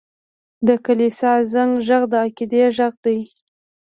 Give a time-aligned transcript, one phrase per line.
[0.67, 3.19] د کلیسا زنګ ږغ د عقیدې غږ دی.